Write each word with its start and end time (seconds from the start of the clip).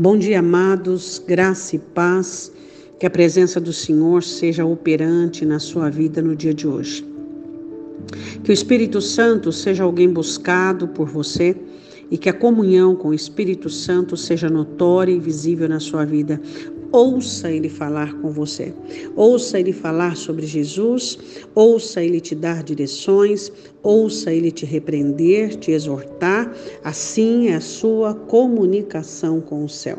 Bom 0.00 0.16
dia, 0.16 0.38
amados, 0.38 1.22
graça 1.26 1.76
e 1.76 1.78
paz. 1.78 2.50
Que 2.98 3.04
a 3.04 3.10
presença 3.10 3.60
do 3.60 3.70
Senhor 3.70 4.22
seja 4.22 4.64
operante 4.64 5.44
na 5.44 5.58
sua 5.58 5.90
vida 5.90 6.22
no 6.22 6.34
dia 6.34 6.54
de 6.54 6.66
hoje. 6.66 7.06
Que 8.42 8.50
o 8.50 8.54
Espírito 8.54 9.02
Santo 9.02 9.52
seja 9.52 9.84
alguém 9.84 10.08
buscado 10.08 10.88
por 10.88 11.06
você 11.06 11.54
e 12.10 12.16
que 12.16 12.30
a 12.30 12.32
comunhão 12.32 12.96
com 12.96 13.08
o 13.08 13.14
Espírito 13.14 13.68
Santo 13.68 14.16
seja 14.16 14.48
notória 14.48 15.12
e 15.12 15.20
visível 15.20 15.68
na 15.68 15.78
sua 15.78 16.06
vida. 16.06 16.40
Ouça 16.92 17.50
ele 17.52 17.68
falar 17.68 18.12
com 18.20 18.30
você. 18.30 18.74
Ouça 19.14 19.60
ele 19.60 19.72
falar 19.72 20.16
sobre 20.16 20.44
Jesus. 20.44 21.18
Ouça 21.54 22.02
ele 22.02 22.20
te 22.20 22.34
dar 22.34 22.64
direções. 22.64 23.52
Ouça 23.80 24.32
ele 24.32 24.50
te 24.50 24.66
repreender, 24.66 25.54
te 25.56 25.70
exortar. 25.70 26.52
Assim 26.82 27.48
é 27.48 27.54
a 27.54 27.60
sua 27.60 28.12
comunicação 28.14 29.40
com 29.40 29.64
o 29.64 29.68
céu. 29.68 29.98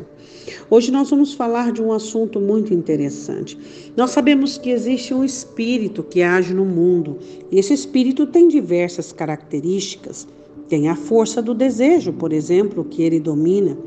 Hoje 0.69 0.91
nós 0.91 1.09
vamos 1.09 1.33
falar 1.33 1.71
de 1.71 1.81
um 1.81 1.93
assunto 1.93 2.41
muito 2.41 2.73
interessante. 2.73 3.57
Nós 3.95 4.11
sabemos 4.11 4.57
que 4.57 4.69
existe 4.69 5.13
um 5.13 5.23
espírito 5.23 6.03
que 6.03 6.21
age 6.21 6.53
no 6.53 6.65
mundo. 6.65 7.19
E 7.49 7.57
esse 7.57 7.73
espírito 7.73 8.27
tem 8.27 8.49
diversas 8.49 9.13
características. 9.13 10.27
Tem 10.71 10.87
a 10.87 10.95
força 10.95 11.41
do 11.41 11.53
desejo, 11.53 12.13
por 12.13 12.31
exemplo, 12.31 12.85
que 12.85 13.03
ele 13.03 13.19
domina. 13.19 13.77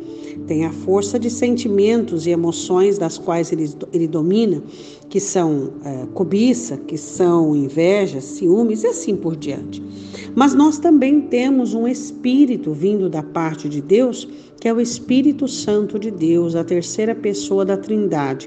Tem 0.47 0.67
a 0.67 0.71
força 0.71 1.19
de 1.19 1.31
sentimentos 1.31 2.27
e 2.27 2.31
emoções 2.31 2.99
das 2.99 3.17
quais 3.17 3.51
ele, 3.51 3.71
ele 3.91 4.07
domina, 4.07 4.63
que 5.09 5.19
são 5.19 5.73
é, 5.83 6.05
cobiça, 6.13 6.77
que 6.77 6.99
são 6.99 7.57
inveja, 7.57 8.21
ciúmes 8.21 8.83
e 8.83 8.89
assim 8.89 9.17
por 9.17 9.35
diante. 9.35 9.83
Mas 10.35 10.55
nós 10.55 10.77
também 10.77 11.23
temos 11.23 11.73
um 11.73 11.89
espírito 11.89 12.75
vindo 12.75 13.09
da 13.09 13.23
parte 13.23 13.67
de 13.67 13.81
Deus, 13.81 14.29
que 14.61 14.69
é 14.69 14.75
o 14.75 14.79
Espírito 14.79 15.49
Santo 15.49 15.99
de 15.99 16.11
Deus, 16.11 16.55
a 16.55 16.63
terceira 16.63 17.15
pessoa 17.15 17.65
da 17.65 17.79
Trindade. 17.79 18.47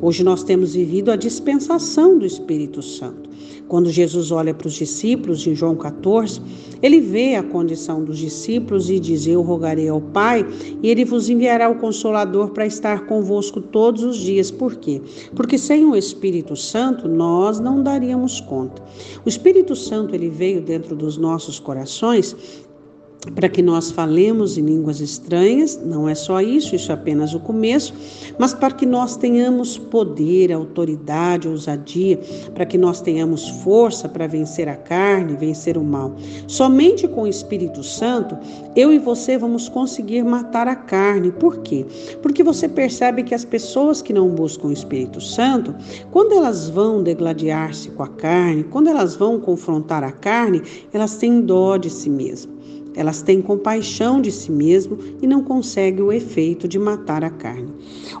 Hoje 0.00 0.24
nós 0.24 0.42
temos 0.42 0.74
vivido 0.74 1.10
a 1.10 1.16
dispensação 1.16 2.18
do 2.18 2.24
Espírito 2.24 2.80
Santo. 2.80 3.33
Quando 3.68 3.90
Jesus 3.90 4.30
olha 4.30 4.52
para 4.52 4.68
os 4.68 4.74
discípulos 4.74 5.46
em 5.46 5.54
João 5.54 5.74
14, 5.74 6.40
ele 6.82 7.00
vê 7.00 7.34
a 7.34 7.42
condição 7.42 8.04
dos 8.04 8.18
discípulos 8.18 8.90
e 8.90 9.00
diz: 9.00 9.26
Eu 9.26 9.40
rogarei 9.40 9.88
ao 9.88 10.00
Pai 10.00 10.46
e 10.82 10.88
ele 10.88 11.04
vos 11.04 11.30
enviará 11.30 11.70
o 11.70 11.76
Consolador 11.76 12.50
para 12.50 12.66
estar 12.66 13.06
convosco 13.06 13.60
todos 13.60 14.02
os 14.02 14.18
dias. 14.18 14.50
Por 14.50 14.76
quê? 14.76 15.00
Porque 15.34 15.56
sem 15.56 15.84
o 15.84 15.96
Espírito 15.96 16.54
Santo 16.54 17.08
nós 17.08 17.58
não 17.58 17.82
daríamos 17.82 18.40
conta. 18.40 18.82
O 19.24 19.28
Espírito 19.28 19.74
Santo 19.74 20.14
ele 20.14 20.28
veio 20.28 20.60
dentro 20.60 20.94
dos 20.94 21.16
nossos 21.16 21.58
corações 21.58 22.36
para 23.32 23.48
que 23.48 23.62
nós 23.62 23.90
falemos 23.90 24.58
em 24.58 24.62
línguas 24.62 25.00
estranhas, 25.00 25.80
não 25.82 26.08
é 26.08 26.14
só 26.14 26.40
isso, 26.40 26.74
isso 26.74 26.90
é 26.90 26.94
apenas 26.94 27.34
o 27.34 27.40
começo, 27.40 27.94
mas 28.38 28.52
para 28.52 28.72
que 28.72 28.84
nós 28.84 29.16
tenhamos 29.16 29.78
poder, 29.78 30.52
autoridade, 30.52 31.48
ousadia, 31.48 32.20
para 32.54 32.66
que 32.66 32.76
nós 32.76 33.00
tenhamos 33.00 33.48
força 33.48 34.08
para 34.08 34.26
vencer 34.26 34.68
a 34.68 34.76
carne, 34.76 35.36
vencer 35.36 35.78
o 35.78 35.84
mal. 35.84 36.14
Somente 36.46 37.08
com 37.08 37.22
o 37.22 37.26
Espírito 37.26 37.82
Santo, 37.82 38.36
eu 38.76 38.92
e 38.92 38.98
você 38.98 39.38
vamos 39.38 39.68
conseguir 39.68 40.22
matar 40.22 40.68
a 40.68 40.76
carne. 40.76 41.32
Por 41.32 41.58
quê? 41.58 41.86
Porque 42.20 42.42
você 42.42 42.68
percebe 42.68 43.22
que 43.22 43.34
as 43.34 43.44
pessoas 43.44 44.02
que 44.02 44.12
não 44.12 44.28
buscam 44.28 44.68
o 44.68 44.72
Espírito 44.72 45.20
Santo, 45.20 45.74
quando 46.10 46.32
elas 46.32 46.68
vão 46.68 47.02
degladiar-se 47.02 47.90
com 47.90 48.02
a 48.02 48.08
carne, 48.08 48.64
quando 48.64 48.88
elas 48.88 49.16
vão 49.16 49.40
confrontar 49.40 50.04
a 50.04 50.12
carne, 50.12 50.62
elas 50.92 51.16
têm 51.16 51.40
dó 51.40 51.76
de 51.76 51.88
si 51.88 52.10
mesmas. 52.10 52.54
Elas 52.96 53.22
têm 53.22 53.42
compaixão 53.42 54.20
de 54.20 54.30
si 54.30 54.52
mesmo 54.52 54.98
e 55.20 55.26
não 55.26 55.42
conseguem 55.42 56.02
o 56.02 56.12
efeito 56.12 56.68
de 56.68 56.78
matar 56.78 57.24
a 57.24 57.30
carne. 57.30 57.72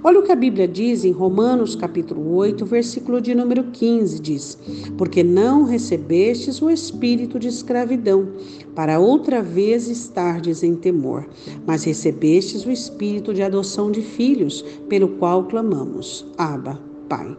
Olha 0.02 0.18
o 0.18 0.22
que 0.22 0.32
a 0.32 0.36
Bíblia 0.36 0.66
diz 0.66 1.04
em 1.04 1.12
Romanos 1.12 1.76
capítulo 1.76 2.34
8, 2.34 2.64
versículo 2.66 3.20
de 3.20 3.34
número 3.34 3.64
15, 3.64 4.20
diz: 4.20 4.58
"Porque 4.98 5.22
não 5.22 5.64
recebestes 5.64 6.60
o 6.60 6.70
espírito 6.70 7.38
de 7.38 7.48
escravidão, 7.48 8.28
para 8.74 8.98
outra 8.98 9.40
vez 9.40 9.88
estardes 9.88 10.62
em 10.62 10.74
temor, 10.74 11.26
mas 11.66 11.84
recebestes 11.84 12.66
o 12.66 12.70
espírito 12.70 13.32
de 13.32 13.42
adoção 13.42 13.90
de 13.90 14.02
filhos, 14.02 14.62
pelo 14.88 15.08
qual 15.08 15.44
clamamos: 15.44 16.26
Abba, 16.36 16.93
Pai." 17.16 17.36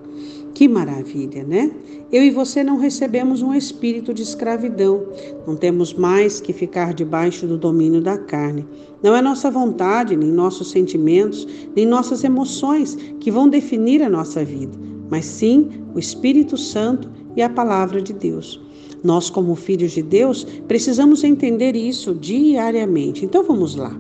Que 0.54 0.70
maravilha, 0.70 1.44
né? 1.44 1.70
Eu 2.10 2.24
e 2.24 2.32
você 2.32 2.64
não 2.64 2.78
recebemos 2.78 3.42
um 3.42 3.54
espírito 3.54 4.14
de 4.14 4.22
escravidão. 4.22 5.06
Não 5.46 5.58
temos 5.58 5.94
mais 5.94 6.40
que 6.40 6.54
ficar 6.54 6.94
debaixo 6.94 7.46
do 7.46 7.58
domínio 7.58 8.00
da 8.00 8.18
carne. 8.18 8.66
Não 9.04 9.14
é 9.14 9.22
nossa 9.22 9.52
vontade, 9.52 10.16
nem 10.16 10.32
nossos 10.32 10.72
sentimentos, 10.72 11.46
nem 11.76 11.86
nossas 11.86 12.24
emoções 12.24 12.96
que 13.20 13.30
vão 13.30 13.50
definir 13.50 14.02
a 14.02 14.10
nossa 14.10 14.46
vida, 14.46 14.78
mas 15.10 15.26
sim 15.26 15.70
o 15.94 16.00
Espírito 16.00 16.58
Santo 16.58 17.10
e 17.36 17.42
a 17.42 17.50
palavra 17.50 18.02
de 18.02 18.14
Deus. 18.14 18.62
Nós, 19.04 19.30
como 19.30 19.56
filhos 19.56 19.92
de 19.92 20.02
Deus, 20.02 20.46
precisamos 20.70 21.24
entender 21.24 21.76
isso 21.76 22.16
diariamente. 22.16 23.26
Então 23.26 23.44
vamos 23.44 23.76
lá. 23.76 23.96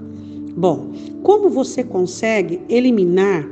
Bom, 0.55 0.91
como 1.21 1.49
você 1.49 1.83
consegue 1.83 2.61
eliminar 2.69 3.45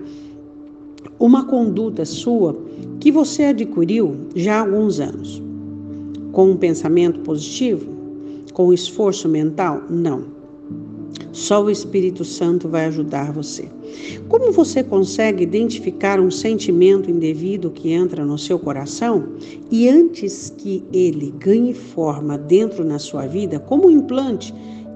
uma 1.24 1.46
conduta 1.46 2.04
sua 2.04 2.54
que 3.00 3.10
você 3.10 3.44
adquiriu 3.44 4.14
já 4.36 4.58
há 4.58 4.60
alguns 4.60 5.00
anos. 5.00 5.42
Com 6.34 6.52
um 6.52 6.58
pensamento 6.58 7.22
positivo? 7.22 7.88
Com 8.52 8.68
um 8.68 8.74
esforço 8.74 9.30
mental? 9.30 9.84
Não. 9.90 10.26
Só 11.32 11.64
o 11.64 11.70
Espírito 11.70 12.26
Santo 12.26 12.68
vai 12.68 12.88
ajudar 12.88 13.32
você. 13.32 13.70
Como 14.28 14.52
você 14.52 14.84
consegue 14.84 15.44
identificar 15.44 16.20
um 16.20 16.30
sentimento 16.30 17.10
indevido 17.10 17.72
que 17.72 17.90
entra 17.90 18.26
no 18.26 18.38
seu 18.38 18.60
coração 18.60 19.30
e 19.72 19.88
antes 19.88 20.54
que 20.58 20.84
ele 20.92 21.34
ganhe 21.40 21.74
forma 21.74 22.38
dentro 22.38 22.84
na 22.84 23.00
sua 23.00 23.28
vida, 23.28 23.60
como 23.60 23.88
um 23.88 23.92
implante, 23.92 24.54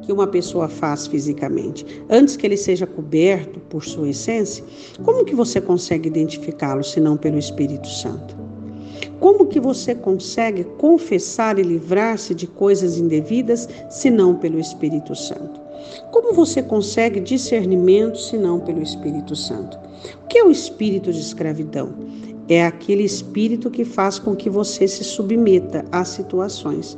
que 0.07 0.13
uma 0.13 0.25
pessoa 0.25 0.69
faz 0.69 1.05
fisicamente, 1.05 1.85
antes 2.09 2.37
que 2.37 2.47
ele 2.47 2.55
seja 2.55 2.87
coberto 2.87 3.59
por 3.59 3.83
sua 3.83 4.07
essência, 4.07 4.63
como 5.03 5.25
que 5.25 5.35
você 5.35 5.59
consegue 5.59 6.07
identificá-lo 6.07 6.81
se 6.81 7.01
não 7.01 7.17
pelo 7.17 7.37
Espírito 7.37 7.89
Santo? 7.89 8.33
Como 9.19 9.47
que 9.47 9.59
você 9.59 9.93
consegue 9.93 10.63
confessar 10.63 11.59
e 11.59 11.61
livrar-se 11.61 12.33
de 12.33 12.47
coisas 12.47 12.97
indevidas 12.97 13.67
se 13.89 14.09
não 14.09 14.33
pelo 14.33 14.57
Espírito 14.57 15.13
Santo? 15.13 15.59
Como 16.09 16.33
você 16.33 16.63
consegue 16.63 17.19
discernimento 17.19 18.17
se 18.17 18.37
não 18.37 18.61
pelo 18.61 18.81
Espírito 18.81 19.35
Santo? 19.35 19.77
O 20.23 20.27
que 20.27 20.37
é 20.37 20.43
o 20.45 20.49
espírito 20.49 21.11
de 21.11 21.19
escravidão? 21.19 21.93
É 22.47 22.65
aquele 22.65 23.03
espírito 23.03 23.69
que 23.69 23.83
faz 23.83 24.19
com 24.19 24.37
que 24.37 24.49
você 24.49 24.87
se 24.87 25.03
submeta 25.03 25.83
às 25.91 26.07
situações 26.07 26.97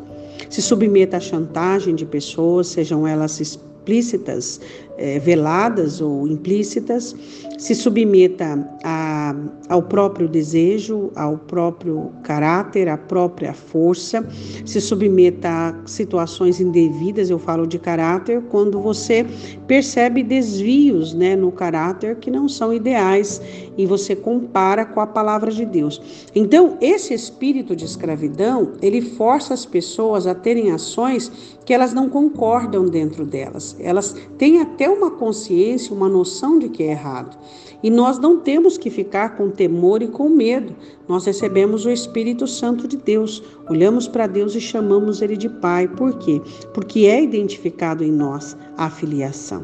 se 0.49 0.61
submeta 0.61 1.17
à 1.17 1.19
chantagem 1.19 1.95
de 1.95 2.05
pessoas, 2.05 2.67
sejam 2.67 3.07
elas 3.07 3.39
explícitas, 3.41 4.61
é, 4.99 5.17
veladas 5.17 6.01
ou 6.01 6.27
implícitas, 6.27 7.15
se 7.57 7.73
submeta 7.73 8.69
a, 8.83 9.35
ao 9.67 9.83
próprio 9.83 10.27
desejo, 10.27 11.11
ao 11.15 11.37
próprio 11.37 12.11
caráter, 12.23 12.87
à 12.87 12.97
própria 12.97 13.53
força, 13.53 14.25
se 14.65 14.79
submeta 14.79 15.49
a 15.49 15.87
situações 15.87 16.59
indevidas, 16.59 17.29
eu 17.29 17.39
falo 17.39 17.65
de 17.65 17.79
caráter, 17.79 18.41
quando 18.49 18.79
você 18.81 19.25
percebe 19.67 20.23
desvios 20.23 21.13
né, 21.13 21.35
no 21.35 21.51
caráter 21.51 22.17
que 22.17 22.31
não 22.31 22.47
são 22.47 22.73
ideais 22.73 23.41
e 23.77 23.85
você 23.85 24.15
compara 24.15 24.85
com 24.85 24.99
a 24.99 25.07
palavra 25.07 25.51
de 25.51 25.65
Deus. 25.65 26.01
Então, 26.35 26.77
esse 26.81 27.13
espírito 27.13 27.75
de 27.75 27.85
escravidão, 27.85 28.73
ele 28.81 29.01
força 29.01 29.53
as 29.53 29.65
pessoas 29.65 30.27
a 30.27 30.35
terem 30.35 30.71
ações 30.71 31.31
que 31.69 31.73
elas 31.73 31.93
não 31.93 32.09
concordam 32.09 32.85
dentro 32.85 33.25
delas. 33.25 33.75
Elas 33.79 34.15
têm 34.39 34.59
até 34.59 34.88
uma 34.89 35.11
consciência, 35.11 35.93
uma 35.93 36.09
noção 36.09 36.59
de 36.59 36.69
que 36.69 36.83
é 36.83 36.91
errado. 36.91 37.37
E 37.81 37.89
nós 37.89 38.19
não 38.19 38.39
temos 38.39 38.77
que 38.77 38.89
ficar 38.89 39.37
com 39.37 39.49
temor 39.49 40.01
e 40.01 40.07
com 40.07 40.27
medo. 40.27 40.75
Nós 41.07 41.25
recebemos 41.25 41.85
o 41.85 41.89
Espírito 41.89 42.45
Santo 42.45 42.87
de 42.87 42.97
Deus, 42.97 43.41
olhamos 43.69 44.07
para 44.07 44.27
Deus 44.27 44.53
e 44.55 44.61
chamamos 44.61 45.21
Ele 45.21 45.37
de 45.37 45.47
Pai. 45.47 45.87
Por 45.87 46.17
quê? 46.17 46.41
Porque 46.73 47.05
é 47.05 47.23
identificado 47.23 48.03
em 48.03 48.11
nós 48.11 48.57
a 48.77 48.89
filiação. 48.89 49.63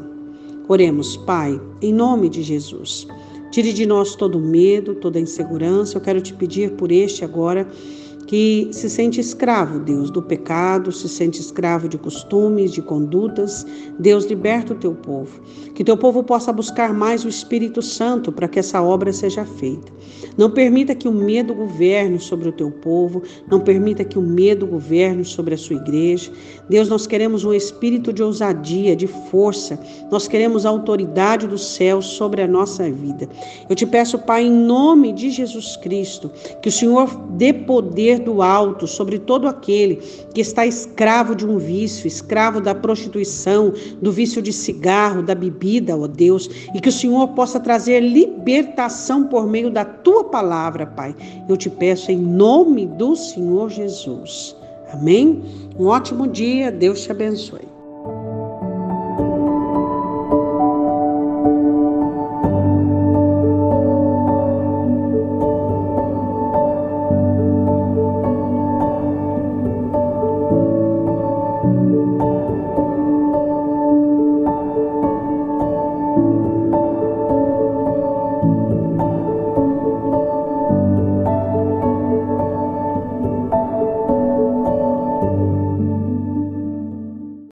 Oremos, 0.68 1.16
Pai, 1.18 1.60
em 1.82 1.92
nome 1.92 2.28
de 2.28 2.42
Jesus. 2.42 3.06
Tire 3.50 3.72
de 3.72 3.86
nós 3.86 4.16
todo 4.16 4.40
medo, 4.40 4.94
toda 4.94 5.20
insegurança. 5.20 5.96
Eu 5.96 6.00
quero 6.00 6.20
te 6.20 6.34
pedir 6.34 6.72
por 6.72 6.90
este 6.90 7.24
agora 7.24 7.68
que 8.26 8.68
se 8.72 8.90
sente 8.90 9.20
escravo, 9.20 9.78
Deus, 9.78 10.10
do 10.10 10.20
pecado, 10.20 10.90
se 10.90 11.08
sente 11.08 11.40
escravo 11.40 11.88
de 11.88 11.96
costumes, 11.96 12.72
de 12.72 12.82
condutas. 12.82 13.64
Deus, 13.98 14.24
liberta 14.24 14.72
o 14.72 14.76
teu 14.76 14.94
povo. 14.94 15.40
Que 15.74 15.84
teu 15.84 15.96
povo 15.96 16.22
possa 16.24 16.52
buscar 16.52 16.92
mais 16.92 17.24
o 17.24 17.28
Espírito 17.28 17.80
Santo 17.80 18.32
para 18.32 18.48
que 18.48 18.58
essa 18.58 18.82
obra 18.82 19.12
seja 19.12 19.44
feita. 19.44 19.92
Não 20.36 20.50
permita 20.50 20.94
que 20.94 21.08
o 21.08 21.12
medo 21.12 21.54
governe 21.54 22.18
sobre 22.18 22.48
o 22.48 22.52
teu 22.52 22.70
povo, 22.70 23.22
não 23.50 23.60
permita 23.60 24.04
que 24.04 24.18
o 24.18 24.22
medo 24.22 24.66
governe 24.66 25.24
sobre 25.24 25.54
a 25.54 25.58
sua 25.58 25.76
igreja. 25.76 26.30
Deus, 26.68 26.88
nós 26.88 27.06
queremos 27.06 27.44
um 27.44 27.54
espírito 27.54 28.12
de 28.12 28.22
ousadia, 28.22 28.96
de 28.96 29.06
força. 29.06 29.78
Nós 30.10 30.26
queremos 30.26 30.66
a 30.66 30.70
autoridade 30.70 31.46
do 31.46 31.56
céu 31.56 32.02
sobre 32.02 32.42
a 32.42 32.46
nossa 32.46 32.90
vida. 32.90 33.28
Eu 33.68 33.76
te 33.76 33.86
peço, 33.86 34.18
Pai, 34.18 34.44
em 34.44 34.50
nome 34.50 35.12
de 35.12 35.30
Jesus 35.30 35.76
Cristo, 35.76 36.30
que 36.60 36.68
o 36.68 36.72
Senhor 36.72 37.08
dê 37.30 37.52
poder 38.16 38.18
do 38.18 38.42
alto 38.42 38.86
sobre 38.86 39.18
todo 39.18 39.46
aquele 39.46 39.96
que 40.34 40.40
está 40.40 40.66
escravo 40.66 41.34
de 41.34 41.46
um 41.46 41.58
vício, 41.58 42.06
escravo 42.06 42.60
da 42.60 42.74
prostituição, 42.74 43.72
do 44.00 44.10
vício 44.12 44.40
de 44.42 44.52
cigarro, 44.52 45.22
da 45.22 45.34
bebida, 45.34 45.96
ó 45.96 46.06
Deus, 46.06 46.48
e 46.74 46.80
que 46.80 46.88
o 46.88 46.92
Senhor 46.92 47.28
possa 47.28 47.60
trazer 47.60 48.00
libertação 48.00 49.24
por 49.24 49.46
meio 49.46 49.70
da 49.70 49.84
tua 49.84 50.24
palavra, 50.24 50.86
Pai. 50.86 51.14
Eu 51.48 51.56
te 51.56 51.70
peço 51.70 52.10
em 52.10 52.18
nome 52.18 52.86
do 52.86 53.14
Senhor 53.16 53.70
Jesus. 53.70 54.56
Amém? 54.92 55.42
Um 55.78 55.86
ótimo 55.86 56.26
dia, 56.26 56.70
Deus 56.70 57.02
te 57.02 57.10
abençoe. 57.10 57.75